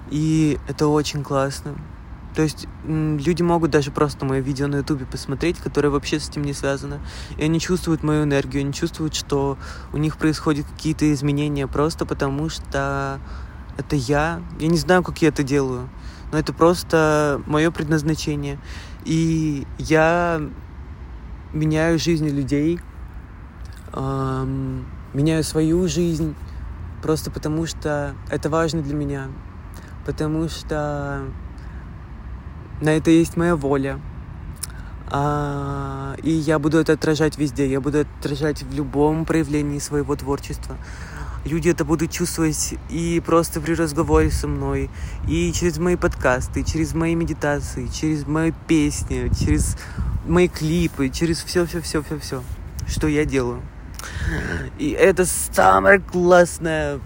[0.10, 1.76] И это очень классно.
[2.38, 6.44] То есть люди могут даже просто мое видео на ютубе посмотреть, которое вообще с этим
[6.44, 7.00] не связано.
[7.36, 9.58] И они чувствуют мою энергию, они чувствуют, что
[9.92, 13.20] у них происходят какие-то изменения просто потому, что
[13.78, 14.42] это я.
[14.60, 15.90] Я не знаю, как я это делаю,
[16.32, 18.60] но это просто мое предназначение.
[19.04, 20.40] И я
[21.54, 22.80] меняю жизни людей,
[23.94, 26.36] эм, меняю свою жизнь,
[27.02, 29.28] просто потому что это важно для меня.
[30.06, 31.24] Потому что
[32.82, 34.00] на это есть моя воля.
[35.10, 40.78] А, и я буду это отражать везде, я буду отражать в любом проявлении своего творчества.
[41.46, 44.90] Люди это будут чувствовать и просто при разговоре со мной,
[45.30, 49.78] и через мои подкасты, через мои медитации, через мои песни, через
[50.28, 52.44] мои клипы, через все-все-все-все-все,
[52.86, 53.62] что я делаю.
[54.78, 57.00] И это самое классное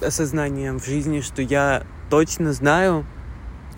[0.00, 3.04] осознание в жизни, что я точно знаю,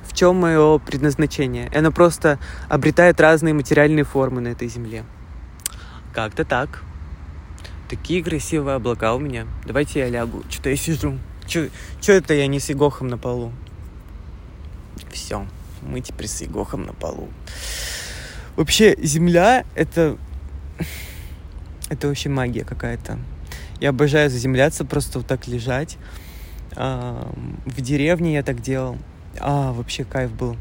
[0.07, 1.71] в чем мое предназначение.
[1.73, 5.05] И оно просто обретает разные материальные формы на этой земле.
[6.13, 6.83] Как-то так.
[7.89, 9.47] Такие красивые облака у меня.
[9.65, 10.43] Давайте я лягу.
[10.49, 11.19] Что-то я сижу.
[11.47, 13.53] Что это я не с Игохом на полу?
[15.11, 15.47] Все.
[15.83, 17.29] Мы теперь с Игохом на полу.
[18.57, 20.19] Вообще, земля— это...
[21.91, 23.19] Это вообще магия какая-то.
[23.81, 25.99] Я обожаю заземляться, просто вот так лежать.
[26.77, 28.97] В деревне я так делал.
[29.39, 30.57] А, вообще кайф был.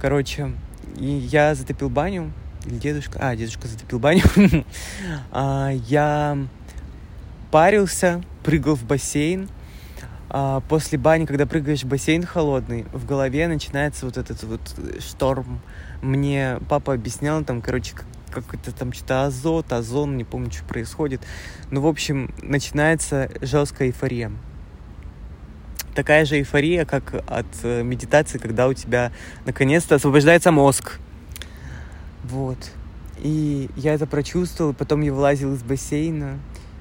[0.00, 0.52] Короче,
[0.96, 2.32] я затопил баню.
[2.64, 3.18] Или дедушка?
[3.20, 4.22] А, дедушка затопил баню.
[5.32, 6.38] а, я
[7.50, 9.48] парился, прыгал в бассейн.
[10.28, 14.60] А, после бани, когда прыгаешь в бассейн холодный, в голове начинается вот этот вот
[15.00, 15.60] шторм.
[16.02, 17.94] Мне папа объяснял там, короче,
[18.30, 21.22] какой-то там что-то азот, озон, не помню, что происходит.
[21.70, 24.30] Ну, в общем, начинается жесткая эйфория
[25.94, 29.12] такая же эйфория, как от э, медитации, когда у тебя
[29.44, 30.98] наконец-то освобождается мозг.
[32.24, 32.58] Вот.
[33.18, 36.38] И я это прочувствовал, потом я вылазил из бассейна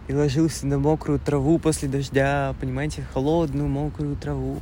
[0.07, 4.59] и ложился на мокрую траву после дождя, понимаете, холодную мокрую траву.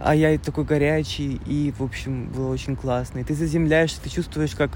[0.00, 3.20] А я такой горячий, и, в общем, было очень классно.
[3.20, 4.72] И ты заземляешься, ты чувствуешь, как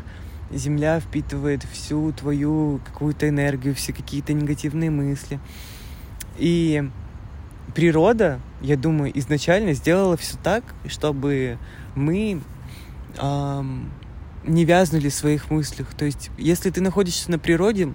[0.50, 5.40] земля впитывает всю твою какую-то энергию, все какие-то негативные мысли.
[6.38, 6.88] И
[7.74, 11.58] природа, я думаю, изначально сделала все так, чтобы
[11.94, 12.40] мы
[13.18, 13.90] эм,
[14.44, 15.94] не вязнули в своих мыслях.
[15.94, 17.92] То есть, если ты находишься на природе,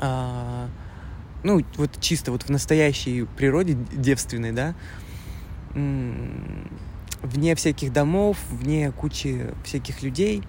[0.00, 0.68] э,
[1.42, 4.74] ну, вот чисто вот в настоящей природе девственной, да,
[5.74, 10.42] вне всяких домов, вне кучи всяких людей,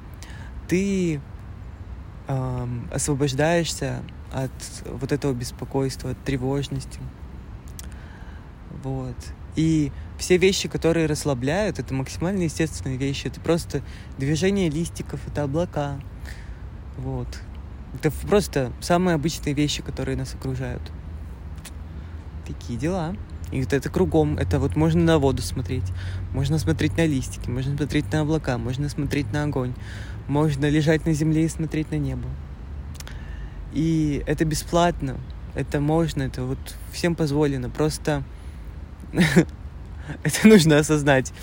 [0.67, 1.21] ты
[2.27, 4.51] э, освобождаешься от
[4.85, 6.99] вот этого беспокойства, от тревожности.
[8.83, 9.15] Вот.
[9.55, 13.27] И все вещи, которые расслабляют, это максимально естественные вещи.
[13.27, 13.81] Это просто
[14.17, 15.99] движение листиков, это облака.
[16.97, 17.27] Вот.
[17.95, 20.81] Это просто самые обычные вещи, которые нас окружают.
[22.45, 23.15] Такие дела.
[23.51, 25.85] И вот это кругом, это вот можно на воду смотреть,
[26.33, 29.73] можно смотреть на листики, можно смотреть на облака, можно смотреть на огонь,
[30.27, 32.27] можно лежать на земле и смотреть на небо.
[33.73, 35.17] И это бесплатно,
[35.55, 36.59] это можно, это вот
[36.91, 37.69] всем позволено.
[37.69, 38.23] Просто
[40.23, 41.33] это нужно осознать.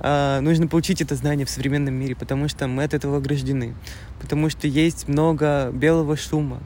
[0.00, 3.74] А, нужно получить это знание в современном мире, потому что мы от этого ограждены.
[4.20, 6.60] Потому что есть много белого шума.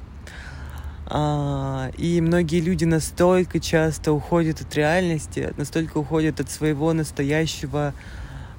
[1.15, 7.93] А, и многие люди настолько часто уходят от реальности, настолько уходят от своего настоящего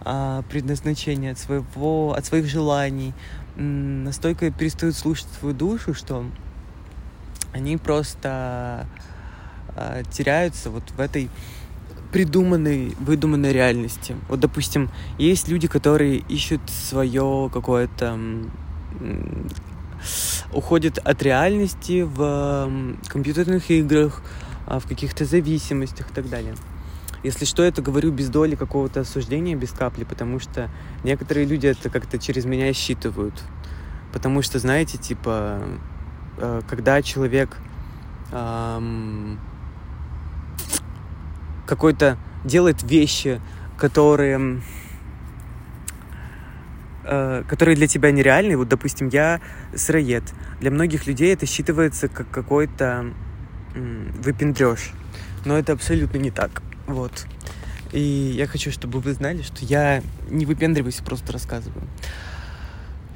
[0.02, 3.16] а, предназначения, от, своего, от своих желаний,
[3.56, 6.26] настолько перестают слушать свою душу, что
[7.54, 8.86] они просто
[10.12, 11.30] теряются вот в этой
[12.12, 14.16] придуманной, выдуманной реальности.
[14.30, 18.20] Вот, допустим, есть люди, которые ищут свое какое-то
[20.52, 24.22] уходит от реальности в компьютерных играх,
[24.66, 26.56] а, в каких-то зависимостях и так далее.
[27.24, 30.70] Если что, это говорю без доли какого-то осуждения, без капли, потому что
[31.04, 33.42] некоторые люди это как-то через меня считывают.
[34.12, 35.62] Потому что, знаете, типа,
[36.38, 37.58] э, когда человек
[38.32, 39.40] эм,
[41.66, 43.42] какой-то делает вещи,
[43.78, 44.62] которые
[47.04, 48.58] э, которые для тебя нереальны.
[48.58, 49.42] Вот, допустим, я
[49.76, 50.24] сыроед.
[50.60, 53.14] Для многих людей это считывается как какой-то
[53.76, 54.92] выпендреж.
[55.46, 56.62] Но это абсолютно не так.
[56.88, 57.26] Вот.
[57.92, 61.88] И я хочу, чтобы вы знали, что я не выпендриваюсь, просто рассказываю.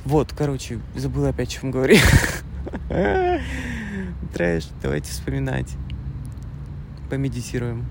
[0.05, 2.03] Вот, короче, забыла опять, о чем говорить.
[4.33, 5.75] Трэш, давайте вспоминать.
[7.09, 7.85] Помедитируем.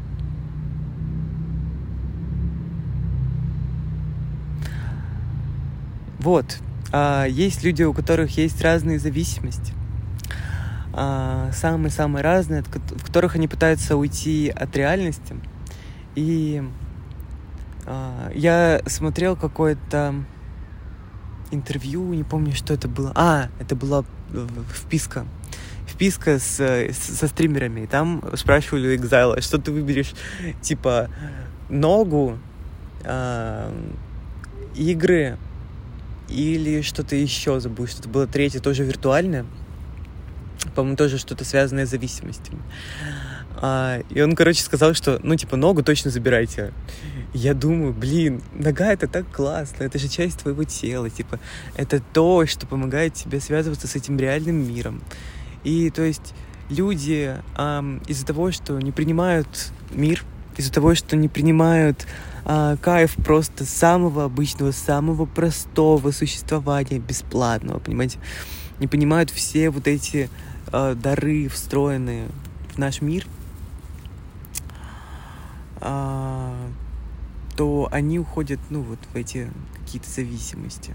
[6.26, 6.58] Вот.
[6.90, 9.72] А, есть люди, у которых есть разные зависимости.
[10.92, 15.36] А, самые-самые разные, в которых они пытаются уйти от реальности.
[16.16, 16.64] И
[17.84, 20.16] а, я смотрел какое-то
[21.52, 23.12] интервью, не помню, что это было.
[23.14, 24.04] А, это была
[24.74, 25.26] вписка.
[25.86, 27.82] Вписка с, с, со стримерами.
[27.82, 30.12] И там спрашивали у Exile, что ты выберешь,
[30.60, 31.08] типа,
[31.68, 32.36] ногу,
[33.04, 33.72] э,
[34.74, 35.38] игры
[36.28, 39.46] или что-то еще забыл, что-то было третье, тоже виртуальное
[40.74, 42.60] по-моему, тоже что-то связанное с зависимостями.
[43.58, 46.72] А, и он, короче, сказал, что, ну, типа, ногу точно забирайте.
[47.32, 51.40] Я думаю, блин, нога это так классно, это же часть твоего тела, типа,
[51.76, 55.02] это то, что помогает тебе связываться с этим реальным миром.
[55.64, 56.34] И, то есть,
[56.68, 59.48] люди эм, из-за того, что не принимают
[59.90, 60.22] мир,
[60.56, 62.06] из-за того, что не принимают
[62.46, 68.18] э, кайф просто самого обычного, самого простого существования, бесплатного, понимаете,
[68.78, 70.30] не понимают все вот эти
[70.72, 72.28] э, дары, встроенные
[72.72, 73.26] в наш мир,
[75.80, 76.68] э,
[77.56, 80.94] то они уходят, ну, вот в эти какие-то зависимости.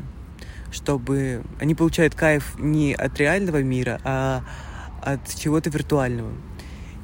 [0.71, 4.43] Чтобы они получают кайф не от реального мира, а
[5.01, 6.31] от чего-то виртуального.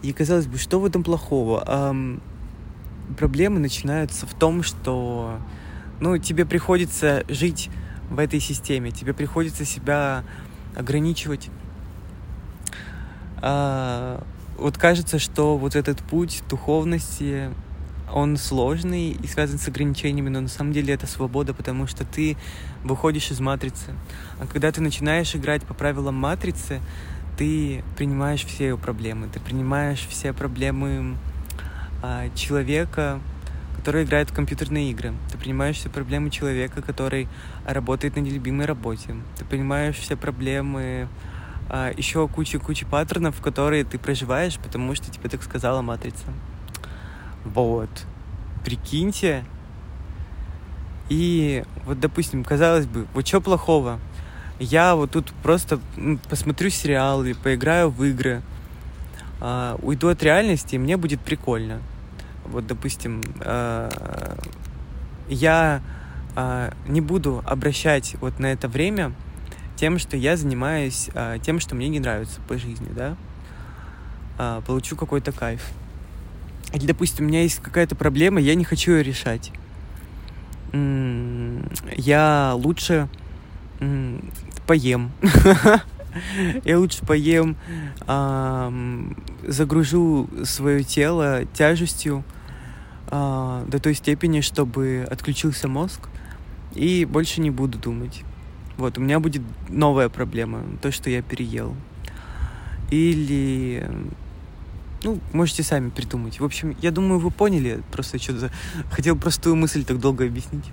[0.04, 1.64] И казалось бы, что в этом плохого?
[3.18, 5.40] Проблемы начинаются в том, что
[6.00, 7.70] ну, тебе приходится жить
[8.10, 10.24] в этой системе, тебе приходится себя
[10.76, 11.50] ограничивать
[13.42, 14.24] а,
[14.58, 17.52] вот кажется, что вот этот путь духовности,
[18.12, 22.38] он сложный и связан с ограничениями, но на самом деле это свобода, потому что ты
[22.84, 23.94] выходишь из матрицы.
[24.40, 26.80] А когда ты начинаешь играть по правилам матрицы,
[27.38, 31.18] ты принимаешь все ее проблемы, ты принимаешь все проблемы
[32.02, 33.20] а, человека,
[33.78, 35.14] который играет в компьютерные игры.
[35.32, 37.28] Ты принимаешь все проблемы человека, который
[37.66, 39.16] работает на нелюбимой работе.
[39.38, 41.08] Ты понимаешь все проблемы
[41.70, 46.28] а, еще куча-куча паттернов, которые ты проживаешь, потому что тебе так сказала матрица.
[47.44, 47.90] Вот.
[48.64, 49.44] Прикиньте.
[51.10, 54.00] И вот, допустим, казалось бы, вот что плохого?
[54.60, 55.80] Я вот тут просто
[56.30, 58.42] посмотрю сериалы, поиграю в игры,
[59.42, 61.82] э, уйду от реальности, и мне будет прикольно.
[62.46, 63.90] Вот, допустим, э,
[65.28, 65.82] я
[66.36, 69.14] э, не буду обращать вот на это время
[69.78, 73.16] тем, что я занимаюсь а, тем, что мне не нравится по жизни, да,
[74.38, 75.62] а, получу какой-то кайф.
[76.74, 79.52] Или, допустим, у меня есть какая-то проблема, я не хочу ее решать.
[80.74, 83.08] Я лучше
[84.66, 85.12] поем.
[86.64, 87.58] Я лучше поем,
[89.48, 92.24] загружу свое тело тяжестью
[93.10, 96.10] а, до той степени, чтобы отключился мозг,
[96.76, 98.24] и больше не буду думать.
[98.78, 101.76] Вот, у меня будет новая проблема, то, что я переел.
[102.92, 103.90] Или,
[105.04, 106.40] ну, можете сами придумать.
[106.40, 108.52] В общем, я думаю, вы поняли, просто что-то
[108.92, 110.66] хотел простую мысль так долго объяснить.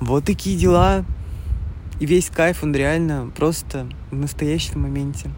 [0.00, 1.04] Вот такие дела.
[2.00, 5.30] И весь кайф, он реально просто в настоящем моменте.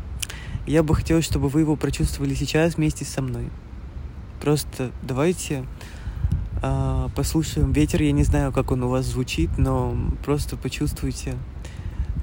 [0.67, 3.49] Я бы хотел, чтобы вы его прочувствовали сейчас вместе со мной.
[4.43, 5.65] Просто давайте
[6.63, 8.03] а, послушаем ветер.
[8.03, 11.35] Я не знаю, как он у вас звучит, но просто почувствуйте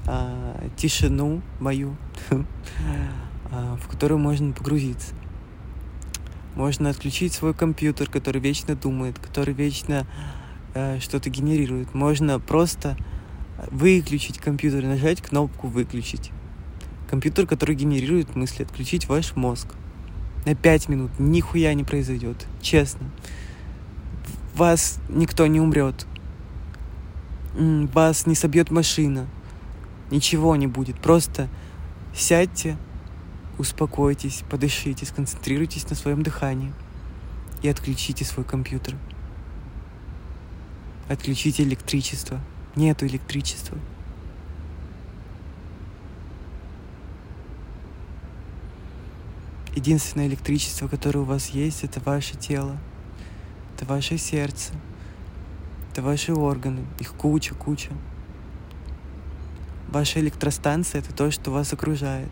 [0.06, 1.96] а, тишину мою,
[3.50, 5.14] а, в которую можно погрузиться.
[6.54, 10.06] Можно отключить свой компьютер, который вечно думает, который вечно
[10.74, 11.92] а, что-то генерирует.
[11.92, 12.96] Можно просто
[13.70, 16.30] выключить компьютер, нажать кнопку «Выключить».
[17.10, 19.68] Компьютер, который генерирует мысли, отключить ваш мозг.
[20.46, 23.10] На пять минут нихуя не произойдет, честно
[24.58, 26.06] вас никто не умрет.
[27.54, 29.26] Вас не собьет машина.
[30.10, 30.98] ничего не будет.
[31.00, 31.48] Просто
[32.14, 32.76] сядьте,
[33.58, 36.72] успокойтесь, подышите, сконцентрируйтесь на своем дыхании
[37.62, 38.96] и отключите свой компьютер.
[41.08, 42.40] Отключите электричество.
[42.78, 43.76] Нету электричества.
[49.74, 52.76] Единственное электричество, которое у вас есть, это ваше тело,
[53.74, 54.74] это ваше сердце,
[55.90, 57.90] это ваши органы, их куча, куча.
[59.88, 62.30] Ваша электростанция— это то, что вас окружает.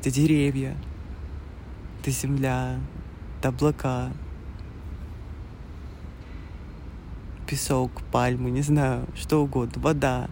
[0.00, 0.76] Это деревья,
[2.02, 2.78] это земля,
[3.38, 4.12] это облака,
[7.48, 10.28] песок, пальмы, не знаю, что угодно, вода.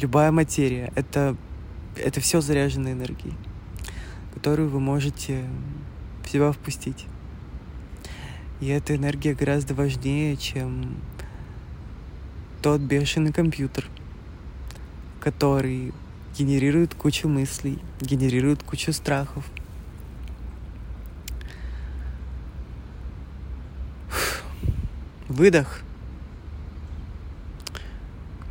[0.00, 1.36] Любая материя— это,
[1.96, 3.34] это все заряженная энергией
[4.34, 5.44] которую вы можете
[6.24, 7.06] в себя впустить.
[8.60, 10.96] И эта энергия гораздо важнее, чем
[12.62, 13.86] тот бешеный компьютер,
[15.20, 15.92] который
[16.36, 19.44] генерирует кучу мыслей, генерирует кучу страхов.
[25.40, 25.80] Выдох.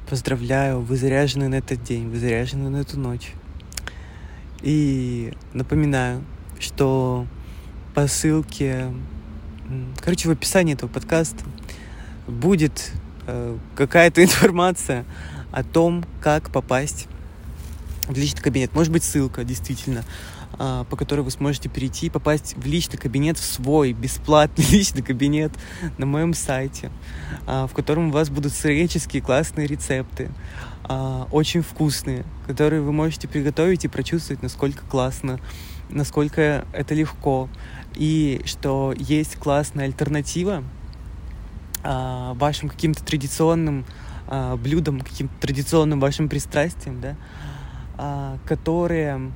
[0.10, 3.34] Поздравляю, вы заряжены на этот день, вы заряжены на эту ночь.
[4.64, 6.24] И напоминаю,
[6.60, 7.28] что
[7.94, 8.92] по ссылке,
[10.00, 11.44] короче, в описании этого подкаста
[12.26, 12.92] будет
[13.28, 15.06] э, какая-то информация
[15.52, 17.08] о том, как попасть
[18.08, 18.74] в личный кабинет.
[18.74, 20.04] Может быть, ссылка, действительно,
[20.58, 25.52] по которой вы сможете перейти и попасть в личный кабинет, в свой бесплатный личный кабинет
[25.97, 26.91] на моем сайте,
[27.47, 30.32] э, в котором у вас будут сыреческие классные рецепты,
[30.84, 35.39] а, очень вкусные, которые вы можете приготовить и прочувствовать, насколько классно,
[35.89, 37.47] насколько это легко,
[37.95, 40.64] и что есть классная альтернатива
[41.84, 43.86] а, вашим каким-то традиционным
[44.28, 47.16] а, блюдам, каким-то традиционным вашим пристрастиям, да,
[47.97, 49.32] а, которые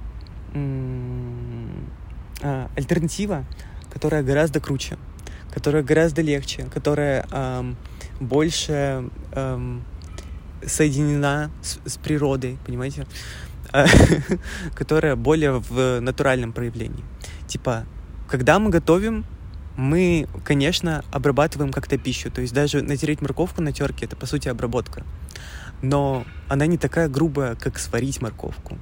[0.53, 3.45] а, альтернатива,
[3.91, 4.97] которая гораздо круче,
[5.53, 7.65] которая гораздо легче, которая а,
[8.19, 9.81] больше а,
[10.65, 13.05] соединена с, с природой, понимаете,
[14.75, 17.03] которая более в натуральном проявлении.
[17.47, 17.85] Типа,
[18.29, 19.25] когда мы готовим,
[19.75, 22.31] мы, конечно, обрабатываем как-то пищу.
[22.31, 25.03] То есть даже натереть морковку на терке— это, по сути, обработка.
[25.81, 28.77] Но она не такая грубая, как сварить морковку.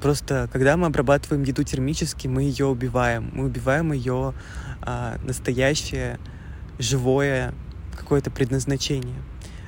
[0.00, 3.30] Просто когда мы обрабатываем еду термически, мы ее убиваем.
[3.32, 4.34] Мы убиваем ее
[4.82, 6.18] а, настоящее,
[6.78, 7.54] живое
[7.96, 9.20] какое-то предназначение.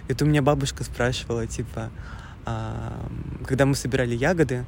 [0.09, 1.91] Это у меня бабушка спрашивала, типа,
[2.47, 3.09] а,
[3.47, 4.65] когда мы собирали ягоды,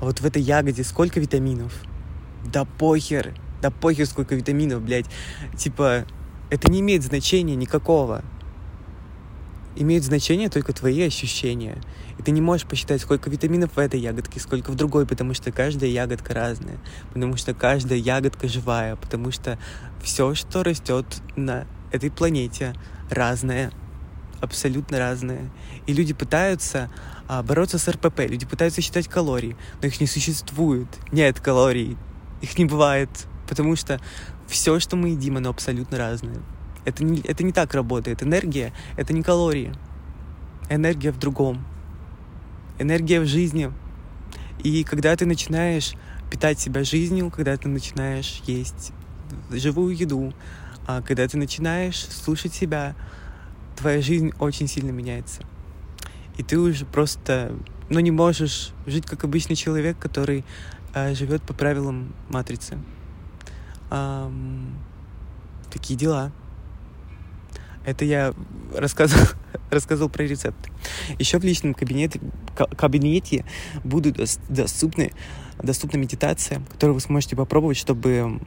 [0.00, 1.72] а вот в этой ягоде сколько витаминов?
[2.44, 5.06] Да похер, да похер сколько витаминов, блядь.
[5.56, 6.04] Типа,
[6.50, 8.22] это не имеет значения никакого.
[9.74, 11.78] Имеют значение только твои ощущения.
[12.18, 15.50] И ты не можешь посчитать, сколько витаминов в этой ягодке, сколько в другой, потому что
[15.50, 16.78] каждая ягодка разная,
[17.12, 19.58] потому что каждая ягодка живая, потому что
[20.02, 21.06] все, что растет
[21.36, 22.74] на этой планете,
[23.10, 23.72] разное,
[24.40, 25.50] абсолютно разные.
[25.86, 26.90] И люди пытаются
[27.28, 30.88] а, бороться с РПП, люди пытаются считать калории, но их не существует.
[31.12, 31.96] Нет калорий,
[32.42, 33.08] их не бывает,
[33.48, 34.00] потому что
[34.46, 36.42] все, что мы едим, оно абсолютно разное.
[36.84, 38.22] Это не, это не так работает.
[38.22, 39.72] Энергия— это не калории.
[40.68, 41.64] Энергия в другом.
[42.78, 43.72] Энергия в жизни.
[44.62, 45.94] И когда ты начинаешь
[46.30, 48.92] питать себя жизнью, когда ты начинаешь есть
[49.50, 50.32] живую еду,
[50.86, 52.94] а когда ты начинаешь слушать себя,
[53.76, 55.42] твоя жизнь очень сильно меняется.
[56.36, 57.56] И ты уже просто,
[57.88, 60.44] ну, не можешь жить как обычный человек, который
[60.94, 62.78] э, живет по правилам матрицы.
[63.90, 64.78] Эм,
[65.70, 66.32] такие дела.
[67.84, 68.34] Это я
[68.74, 69.26] рассказывал,
[69.70, 70.70] рассказывал про рецепт.
[71.18, 72.20] Еще в личном кабинете,
[72.76, 73.44] кабинете
[73.84, 74.18] будут
[74.48, 75.12] доступны,
[75.62, 78.40] доступна медитация, которую вы сможете попробовать, чтобы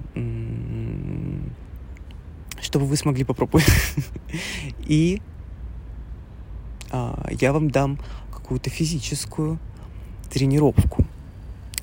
[2.62, 3.68] чтобы вы смогли попробовать.
[4.80, 5.22] И
[6.92, 8.00] а, я вам дам
[8.32, 9.60] какую-то физическую
[10.32, 11.06] тренировку.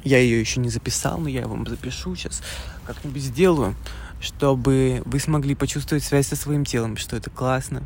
[0.05, 2.43] Я ее еще не записал, но я вам запишу сейчас,
[2.87, 3.77] как-нибудь сделаю,
[4.23, 7.83] чтобы вы смогли почувствовать связь со своим телом, что это классно,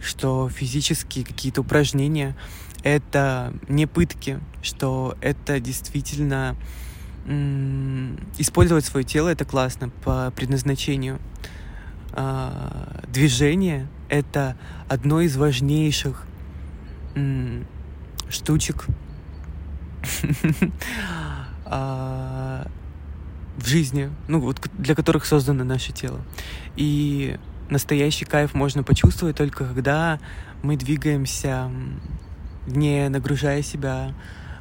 [0.00, 2.36] что физические какие-то упражнения—
[2.84, 6.56] это не пытки, что это действительно
[8.38, 11.18] использовать свое тело— это классно по предназначению.
[12.12, 14.56] А, движение— это
[14.88, 16.26] одно из важнейших
[18.30, 18.86] штучек
[21.64, 22.66] а,
[23.58, 26.20] в жизни, ну вот для которых создано наше тело.
[26.76, 27.36] И
[27.68, 30.18] настоящий кайф можно почувствовать только когда
[30.62, 31.70] мы двигаемся
[32.66, 34.14] не нагружая себя,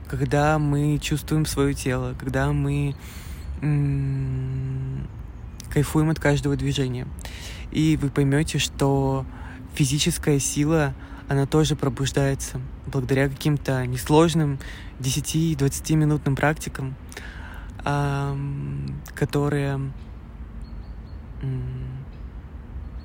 [0.09, 2.95] когда мы чувствуем свое тело, когда мы
[5.71, 7.07] кайфуем от каждого движения.
[7.71, 9.25] И вы поймете, что
[9.75, 10.93] физическая сила,
[11.27, 14.59] она тоже пробуждается благодаря каким-то несложным
[14.99, 16.95] 10-20 минутным практикам,
[19.15, 19.79] которые...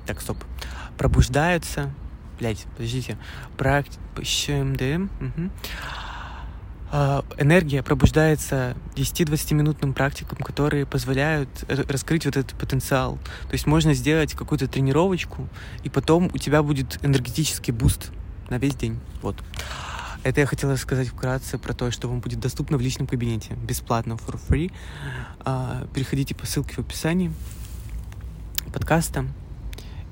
[0.05, 0.43] Так, стоп.
[0.97, 1.91] Пробуждаются.
[2.39, 3.17] Блять, подождите.
[3.57, 3.99] Практи...
[4.15, 5.49] Угу.
[7.39, 13.17] Энергия пробуждается 10-20 минутным практикам, которые позволяют раскрыть вот этот потенциал.
[13.47, 15.47] То есть можно сделать какую-то тренировочку,
[15.83, 18.11] и потом у тебя будет энергетический буст
[18.49, 18.99] на весь день.
[19.23, 19.43] Вот.
[20.23, 24.13] Это я хотела сказать вкратце про то, что вам будет доступно в личном кабинете, бесплатно,
[24.13, 24.71] for free.
[25.41, 27.33] А, переходите по ссылке в описании
[28.71, 29.27] подкаста.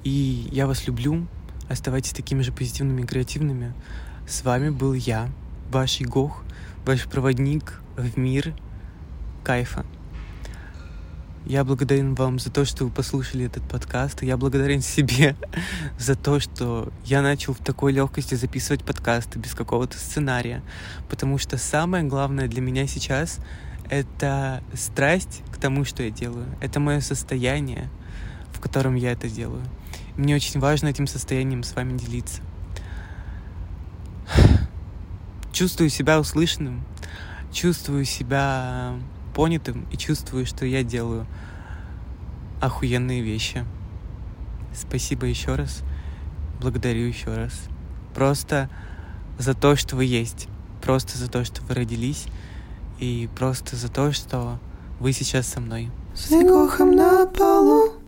[0.04, 1.28] И я вас люблю.
[1.70, 3.74] Оставайтесь такими же позитивными и креативными.
[4.28, 5.30] С вами был я,
[5.72, 6.44] ваш Игох,
[6.86, 8.54] ваш проводник в мир
[9.46, 9.86] кайфа.
[11.46, 14.22] Я благодарен вам за то, что вы послушали этот подкаст.
[14.22, 15.36] Я благодарен себе
[16.00, 20.62] за то, что я начал в такой легкости записывать подкасты без какого-то сценария.
[21.10, 23.40] Потому что самое главное для меня сейчас—
[23.90, 26.46] это страсть к тому, что я делаю.
[26.62, 27.90] Это мое состояние,
[28.54, 29.64] в котором я это делаю.
[30.16, 32.42] Мне очень важно этим состоянием с вами делиться.
[35.52, 36.86] Чувствую себя услышанным,
[37.52, 38.94] чувствую себя
[39.34, 41.26] понятым и чувствую, что я делаю
[42.62, 43.66] охуенные вещи.
[44.74, 45.82] Спасибо еще раз.
[46.60, 47.54] Благодарю еще раз.
[48.14, 48.70] Просто
[49.38, 50.48] за то, что вы есть.
[50.82, 52.28] Просто за то, что вы родились.
[53.00, 54.60] И просто за то, что
[55.00, 55.90] вы сейчас со мной.
[56.14, 58.01] С на полу